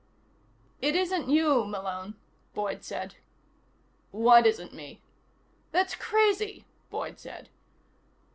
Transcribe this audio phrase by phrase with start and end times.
[0.81, 2.15] "It isn't you, Malone,"
[2.55, 3.17] Boyd said.
[4.09, 4.99] "What isn't me?"
[5.71, 7.49] "That's crazy," Boyd said.